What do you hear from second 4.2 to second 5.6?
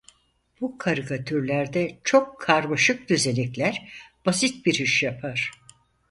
basit bir işi yapar.